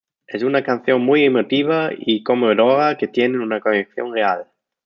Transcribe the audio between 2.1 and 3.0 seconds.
conmovedora